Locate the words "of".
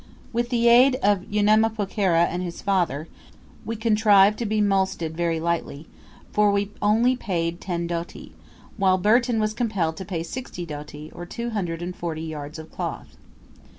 1.03-1.31, 12.57-12.71